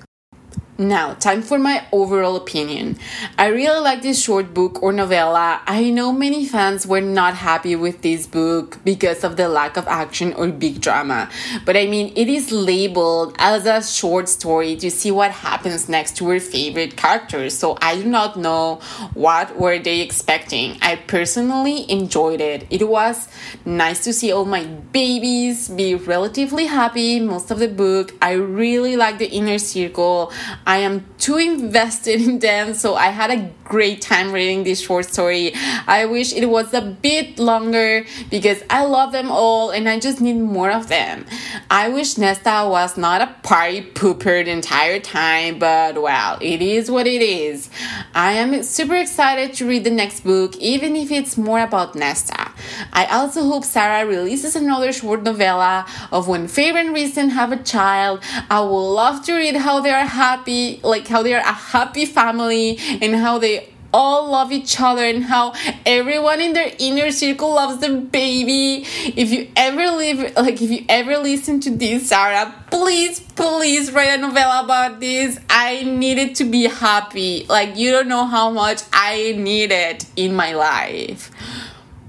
Now, 0.80 1.12
time 1.12 1.42
for 1.42 1.58
my 1.58 1.87
overall 1.92 2.37
opinion. 2.37 2.96
I 3.37 3.49
really 3.49 3.80
like 3.80 4.00
this 4.00 4.18
short 4.18 4.54
book 4.54 4.82
or 4.82 4.94
novella. 4.94 5.60
I 5.66 5.90
know 5.90 6.10
many 6.10 6.46
fans 6.46 6.87
were 6.87 7.02
not 7.02 7.34
happy 7.34 7.76
with 7.76 8.00
this 8.00 8.26
book 8.26 8.78
because 8.82 9.22
of 9.22 9.37
the 9.37 9.46
lack 9.46 9.76
of 9.76 9.87
action 9.87 10.32
or 10.32 10.49
big 10.49 10.80
drama. 10.80 11.28
But 11.66 11.76
I 11.76 11.87
mean, 11.87 12.14
it 12.16 12.28
is 12.28 12.50
labeled 12.50 13.37
as 13.38 13.66
a 13.66 13.82
short 13.82 14.30
story 14.30 14.75
to 14.76 14.90
see 14.90 15.10
what 15.10 15.32
happens 15.32 15.87
next 15.87 16.16
to 16.16 16.28
her 16.30 16.40
favorite 16.40 16.96
characters. 16.96 17.58
So 17.58 17.76
I 17.82 17.96
do 17.96 18.06
not 18.06 18.38
know 18.38 18.80
what 19.12 19.60
were 19.60 19.78
they 19.78 20.00
expecting. 20.00 20.78
I 20.80 20.96
personally 20.96 21.90
enjoyed 21.92 22.40
it. 22.40 22.66
It 22.70 22.88
was 22.88 23.28
nice 23.66 24.02
to 24.04 24.14
see 24.14 24.32
all 24.32 24.46
my 24.46 24.64
babies 24.64 25.68
be 25.68 25.94
relatively 25.94 26.64
happy 26.64 27.20
most 27.20 27.50
of 27.50 27.58
the 27.58 27.68
book. 27.68 28.14
I 28.22 28.32
really 28.32 28.96
like 28.96 29.18
the 29.18 29.28
inner 29.28 29.58
circle. 29.58 30.32
I 30.70 30.76
am 30.76 31.04
too 31.18 31.36
invested 31.36 32.20
in 32.20 32.38
them, 32.38 32.74
so 32.74 32.94
I 32.94 33.08
had 33.08 33.32
a 33.32 33.50
great 33.64 34.00
time 34.00 34.30
reading 34.30 34.62
this 34.62 34.80
short 34.80 35.04
story. 35.06 35.52
I 35.88 36.04
wish 36.04 36.32
it 36.32 36.46
was 36.46 36.72
a 36.72 36.80
bit 36.80 37.40
longer 37.40 38.04
because 38.30 38.62
I 38.70 38.84
love 38.84 39.10
them 39.10 39.32
all 39.32 39.70
and 39.70 39.88
I 39.88 39.98
just 39.98 40.20
need 40.20 40.34
more 40.34 40.70
of 40.70 40.86
them. 40.86 41.26
I 41.72 41.88
wish 41.88 42.18
Nesta 42.18 42.68
was 42.68 42.96
not 42.96 43.20
a 43.20 43.34
party 43.42 43.82
pooper 43.82 44.45
the 44.45 44.52
entire 44.52 45.00
time, 45.00 45.58
but 45.58 46.00
well, 46.00 46.38
it 46.40 46.62
is 46.62 46.88
what 46.88 47.08
it 47.08 47.21
is. 47.21 47.68
I 48.14 48.34
am 48.34 48.62
super 48.62 48.95
excited 48.95 49.54
to 49.54 49.66
read 49.66 49.82
the 49.82 49.90
next 49.90 50.21
book, 50.21 50.56
even 50.58 50.95
if 50.95 51.10
it's 51.10 51.36
more 51.36 51.62
about 51.62 51.97
Nesta. 51.97 52.50
I 52.92 53.06
also 53.06 53.42
hope 53.44 53.64
Sarah 53.64 54.06
releases 54.06 54.56
another 54.56 54.92
short 54.92 55.23
novella 55.23 55.86
of 56.12 56.28
when 56.28 56.46
Feyre 56.46 56.76
and 56.76 56.94
Rhysand 56.94 57.30
have 57.30 57.52
a 57.52 57.62
child. 57.62 58.23
I 58.50 58.60
would 58.60 58.92
love 58.94 59.25
to 59.26 59.34
read 59.34 59.56
how 59.56 59.80
they 59.80 59.90
are 59.90 60.06
happy, 60.06 60.80
like 60.82 61.06
how 61.08 61.23
they 61.23 61.34
are 61.34 61.40
a 61.40 61.52
happy 61.52 62.06
family 62.06 62.78
and 63.00 63.14
how 63.14 63.38
they 63.38 63.70
all 63.92 64.30
love 64.30 64.52
each 64.52 64.80
other 64.80 65.04
and 65.04 65.25
how 65.25 65.52
everyone 65.84 66.40
in 66.40 66.52
their 66.52 66.73
inner 66.78 67.10
circle 67.10 67.54
loves 67.54 67.80
the 67.80 67.92
baby. 67.96 68.86
If 69.16 69.30
you 69.30 69.50
ever 69.56 69.90
live, 69.96 70.36
like 70.36 70.60
if 70.60 70.70
you 70.70 70.84
ever 70.88 71.18
listen 71.18 71.60
to 71.60 71.70
this, 71.70 72.08
Sarah, 72.08 72.54
please, 72.70 73.20
please 73.20 73.92
write 73.92 74.18
a 74.18 74.18
novella 74.18 74.64
about 74.64 75.00
this. 75.00 75.38
I 75.49 75.82
need 75.82 76.18
it 76.18 76.36
to 76.36 76.44
be 76.44 76.64
happy. 76.64 77.46
Like 77.49 77.76
you 77.76 77.90
don't 77.90 78.08
know 78.08 78.26
how 78.26 78.50
much 78.50 78.82
I 78.92 79.34
need 79.36 79.73
it 79.73 80.06
in 80.16 80.34
my 80.34 80.54
life. 80.54 81.30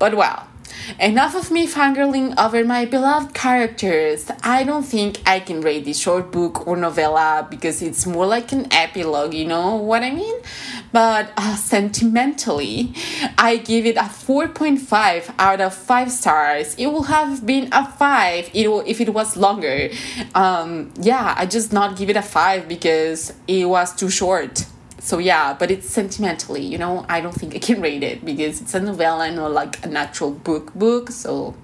But 0.02 0.16
well, 0.16 0.48
Enough 1.00 1.36
of 1.36 1.52
me 1.52 1.68
fangirling 1.68 2.34
over 2.38 2.66
my 2.66 2.86
beloved 2.86 3.36
characters. 3.36 4.32
I 4.44 4.64
don't 4.64 4.84
think 4.84 5.22
I 5.28 5.40
can 5.40 5.62
rate 5.62 5.86
this 5.86 6.00
short 6.00 6.32
book 6.32 6.66
or 6.66 6.76
novella 6.76 7.48
because 7.50 7.84
it's 7.84 8.08
more 8.08 8.26
like 8.26 8.52
an 8.52 8.68
epilogue, 8.72 9.34
you 9.34 9.46
know 9.46 9.76
what 9.76 10.02
I 10.02 10.10
mean? 10.12 10.36
But 10.92 11.32
uh, 11.38 11.56
sentimentally, 11.56 12.94
I 13.38 13.58
give 13.58 13.86
it 13.86 13.96
a 13.96 14.10
4.5 14.10 15.36
out 15.38 15.62
of 15.62 15.74
5 15.76 16.12
stars. 16.12 16.76
It 16.76 16.88
would 16.88 17.06
have 17.08 17.46
been 17.46 17.70
a 17.72 17.86
5 17.86 18.52
if 18.54 19.02
it 19.02 19.14
was 19.14 19.38
longer. 19.38 19.90
Um, 20.34 20.92
yeah, 21.00 21.36
I 21.38 21.46
just 21.46 21.72
not 21.72 21.96
give 21.96 22.10
it 22.10 22.18
a 22.18 22.24
5 22.24 22.68
because 22.68 23.34
it 23.48 23.66
was 23.66 23.96
too 23.96 24.10
short 24.10 24.66
so 25.02 25.18
yeah 25.18 25.54
but 25.54 25.72
it's 25.72 25.90
sentimentally 25.90 26.62
you 26.62 26.78
know? 26.78 27.06
I 27.10 27.22
don't 27.22 27.34
think 27.34 27.56
i 27.56 27.60
can 27.60 27.82
rate 27.82 28.04
it 28.04 28.24
because 28.24 28.62
it's 28.62 28.74
a 28.74 28.80
novella 28.80 29.26
and 29.26 29.36
not 29.36 29.52
like 29.52 29.84
an 29.84 29.98
actual 29.98 30.32
book 30.32 30.74
book 30.74 31.10
so 31.10 31.56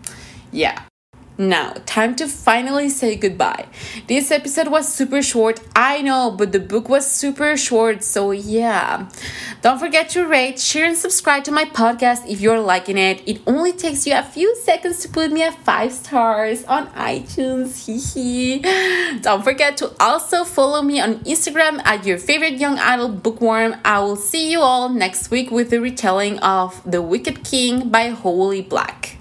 yeah 0.52 0.87
now, 1.40 1.74
time 1.86 2.16
to 2.16 2.28
finally 2.28 2.90
say 2.90 3.16
goodbye. 3.16 3.68
This 4.08 4.32
episode 4.32 4.70
was 4.70 4.92
super 4.92 5.22
short, 5.22 5.60
I 5.76 6.02
know, 6.02 6.32
but 6.32 6.52
the 6.52 6.60
book 6.60 6.90
was 6.90 7.10
super 7.10 7.56
short, 7.56 8.04
so 8.04 8.32
yeah. 8.32 9.08
Don't 9.62 9.78
forget 9.78 10.10
to 10.10 10.26
rate, 10.26 10.60
share, 10.60 10.86
and 10.86 10.98
subscribe 10.98 11.44
to 11.44 11.52
my 11.52 11.66
podcast 11.66 12.28
if 12.28 12.42
you're 12.42 12.60
liking 12.60 12.98
it. 12.98 13.22
It 13.28 13.42
only 13.46 13.72
takes 13.72 14.08
you 14.08 14.16
a 14.16 14.24
few 14.24 14.56
seconds 14.56 15.00
to 15.02 15.10
put 15.10 15.32
me 15.32 15.44
at 15.44 15.54
five 15.64 15.94
stars 15.94 16.64
on 16.64 16.88
iTunes. 16.88 17.86
Don't 19.22 19.44
forget 19.44 19.78
to 19.78 19.94
also 20.00 20.44
follow 20.44 20.82
me 20.82 21.00
on 21.00 21.20
Instagram 21.20 21.82
at 21.86 22.04
your 22.04 22.18
favorite 22.18 22.56
young 22.56 22.80
adult 22.80 23.22
bookworm. 23.22 23.76
I 23.86 24.00
will 24.00 24.16
see 24.16 24.52
you 24.52 24.62
all 24.62 24.90
next 24.90 25.30
week 25.30 25.52
with 25.52 25.70
the 25.70 25.80
retelling 25.80 26.40
of 26.40 26.82
The 26.90 27.02
Wicked 27.04 27.44
King 27.44 27.90
by 27.90 28.10
Holly 28.10 28.64
Black. 28.64 29.17